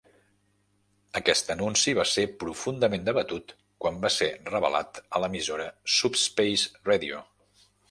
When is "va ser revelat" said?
4.07-5.03